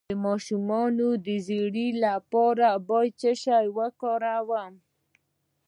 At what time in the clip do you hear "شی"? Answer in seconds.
3.43-3.65